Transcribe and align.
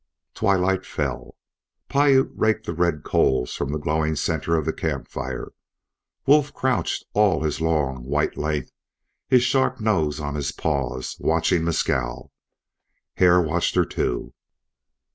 Twilight 0.33 0.83
fell. 0.83 1.35
Piute 1.87 2.31
raked 2.35 2.65
the 2.65 2.73
red 2.73 3.03
coals 3.03 3.53
from 3.53 3.71
the 3.71 3.77
glowing 3.77 4.15
centre 4.15 4.55
of 4.55 4.65
the 4.65 4.73
camp 4.73 5.07
fire. 5.07 5.51
Wolf 6.25 6.51
crouched 6.55 7.05
all 7.13 7.43
his 7.43 7.61
long 7.61 8.05
white 8.05 8.35
length, 8.35 8.71
his 9.27 9.43
sharp 9.43 9.79
nose 9.79 10.19
on 10.19 10.33
his 10.33 10.51
paws, 10.51 11.17
watching 11.19 11.63
Mescal. 11.65 12.31
Hare 13.17 13.39
watched 13.41 13.75
her, 13.75 13.85
too. 13.85 14.33